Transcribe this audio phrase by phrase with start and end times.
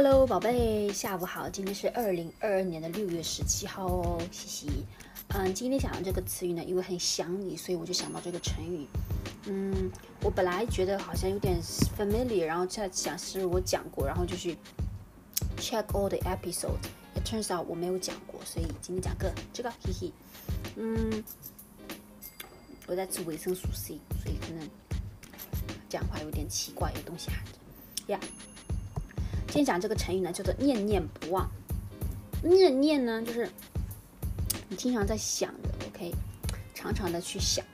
[0.00, 1.48] Hello，宝贝，下午好。
[1.50, 4.86] 今天是二零二二年的六月十七号哦，嘻嘻。
[5.30, 8.86] 嗯，今天讲的这个词语呢，因为很想你，所以我就想到这个成语。
[9.46, 9.90] 嗯，
[10.22, 11.60] 我本来觉得好像有点
[11.98, 14.56] familiar，然后在想是我讲过，然后就去
[15.56, 16.78] check all the episode。
[17.16, 20.12] It turns out 我没有讲过，所以今天讲个这个，嘿嘿。
[20.76, 21.24] 嗯，
[22.86, 24.70] 我在吃维生素 C，所以可能
[25.88, 28.20] 讲话有点奇怪，有东西含着呀。
[29.48, 31.50] 今天讲这个成语呢，叫做念念不忘。
[32.42, 33.50] 念念呢，就是
[34.68, 36.14] 你经常在想着，OK，
[36.74, 37.64] 常常的去想，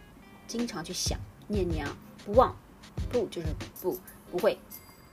[0.47, 2.55] 经常去想，念念啊，不忘，
[3.11, 3.49] 不就是
[3.83, 3.99] 不
[4.31, 4.57] 不会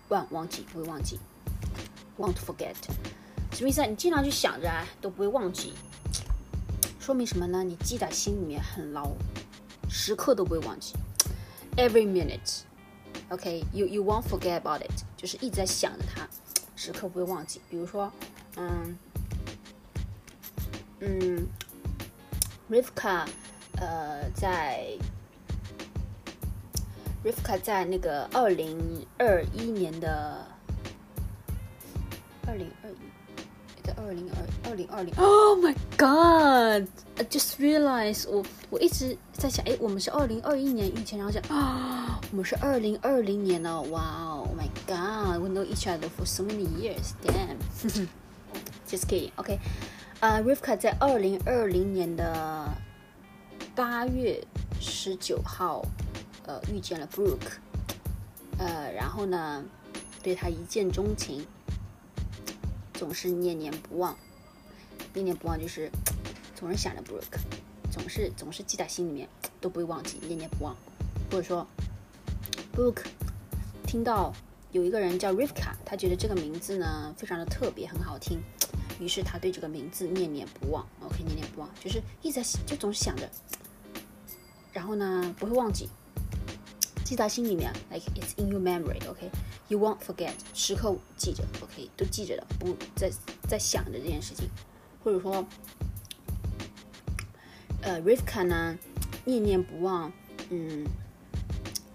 [0.09, 1.19] 忘忘记，不会忘记
[2.17, 2.75] ，won't forget，
[3.51, 3.87] 什么意思啊？
[3.87, 5.73] 你经常去想着啊，都不会忘记，
[6.99, 7.63] 说明什么呢？
[7.63, 9.11] 你记在心里面很牢，
[9.89, 10.93] 时刻都不会忘记
[11.75, 16.29] ，every minute，OK，you you won't forget about it，就是一直在想着它。
[16.83, 18.11] 时刻不会忘记，比如说，
[18.57, 18.97] 嗯
[20.99, 21.47] 嗯
[22.71, 23.27] ，Rivka，
[23.75, 24.97] 呃，在
[27.23, 30.43] Rivka 在那个二零二一年的
[32.47, 32.95] 二零二一，
[33.91, 44.47] 在二零二二零二零，Oh my God！I just realized，我我一直在想，哎，我们是二零二一年遇见，然后想啊，我们是二零二零年了，哇哦
[44.87, 47.13] ！God, we know each other for so many years.
[47.21, 47.57] Damn.
[48.87, 49.31] Just kidding.
[49.35, 49.59] OK.
[50.21, 52.69] 呃，Rivka 在二零二零年的
[53.75, 54.41] 八月
[54.79, 55.83] 十九号，
[56.45, 57.57] 呃，遇见了 Brooke，
[58.57, 59.65] 呃，然后呢，
[60.23, 61.45] 对他一见钟情，
[63.01, 64.15] 总是念念不忘。
[65.15, 65.89] 念念不忘就是
[66.53, 67.39] 总是想着 Brooke，
[67.91, 69.27] 总是总是记在心里面，
[69.59, 70.75] 都不会忘记，念念不忘。
[71.31, 71.65] 或者说
[72.75, 73.05] ，Brooke
[73.87, 74.31] 听到。
[74.71, 78.39] 有一个人叫 Rivka，他觉得这个名字呢非常的特别，很好听，
[79.01, 80.87] 于是他对这个名字念念不忘。
[81.01, 83.29] OK，念念不忘就是一直在就总是想着，
[84.71, 85.89] 然后呢不会忘记，
[87.11, 89.05] 记在心里面，like it's in your memory。
[89.09, 91.43] OK，you won't forget，时刻记着。
[91.61, 93.11] OK，都记着的，不在
[93.49, 94.47] 在想着这件事情，
[95.03, 95.45] 或者说，
[97.81, 98.79] 呃，Rivka 呢
[99.25, 100.09] 念念不忘，
[100.51, 100.87] 嗯。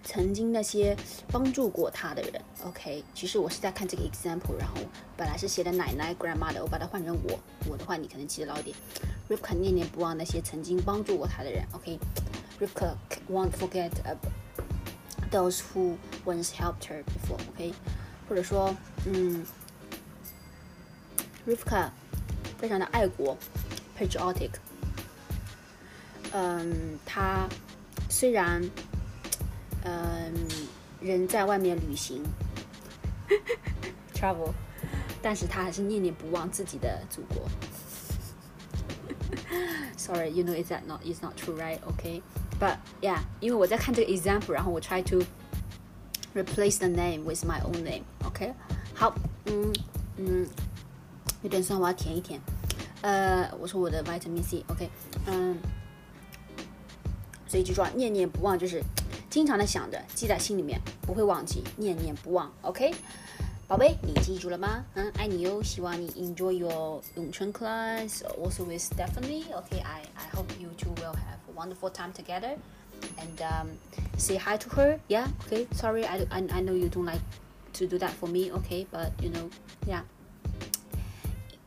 [0.09, 0.97] 曾经那些
[1.29, 4.77] 帮助过他的人，OK，其实我是在看这个 example，然后
[5.15, 7.39] 本来是写的奶奶 grandma 的，我把它换成我，
[7.69, 8.75] 我的话你可能记得牢一点。
[9.29, 12.95] Rivka 念念不忘那些曾经帮助过他的人，OK，Rivka
[13.31, 13.91] won't forget
[15.31, 17.73] those who once helped her before，OK，
[18.29, 18.75] 或者说，
[19.07, 19.45] 嗯
[21.47, 21.91] ，Rivka
[22.59, 23.37] 非常的爱国
[23.99, 24.51] ，patriotic，
[26.33, 27.49] 嗯，他
[28.09, 28.63] 虽然。
[29.89, 30.35] 嗯，
[31.01, 32.21] 人在外面旅行
[34.13, 34.51] ，travel，
[35.23, 37.49] 但是他还是念念不忘自己的祖国。
[39.98, 41.80] Sorry, you know is that not is not true, right?
[41.84, 42.22] Okay,
[42.60, 45.24] but yeah，因为我在看这个 example，然后我 try to
[46.34, 48.04] replace the name with my own name.
[48.26, 48.54] OK，
[48.96, 49.14] 好，
[49.46, 49.74] 嗯
[50.18, 50.48] 嗯，
[51.44, 52.40] 有点酸，我要填一填。
[53.02, 54.64] 呃，我说我的 vitamin C.
[54.68, 54.90] OK，
[55.28, 55.58] 嗯，
[57.48, 58.82] 所以记住啊，念念不忘就是。
[59.30, 62.52] 经常的想着，记在心里面，不会忘记，念念不忘。
[62.64, 62.94] OK，
[63.68, 64.86] 宝贝，你记住了吗？
[64.96, 69.46] 嗯，爱你哟，希望你 enjoy your 咏春 class also with Stephanie.
[69.52, 72.58] Okay, I I hope you two will have a wonderful time together.
[73.18, 73.68] And um,
[74.18, 75.00] say hi to her.
[75.08, 75.28] Yeah.
[75.48, 75.68] Okay.
[75.74, 77.22] Sorry, I I I know you don't like
[77.74, 78.52] to do that for me.
[78.52, 79.50] Okay, but you know,
[79.88, 80.02] yeah.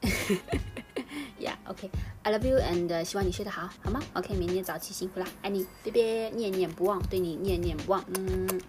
[1.67, 3.99] OK，I love you，and 希望你睡得好，好吗？
[4.13, 8.61] OK，明天早起辛苦啦，爱你，别别念念不忘，对你念念不忘，嗯。